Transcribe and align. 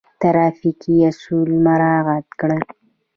ټرافیکي 0.21 0.95
اصول 1.09 1.49
مراعات 1.65 2.27
کړئ 2.39 2.61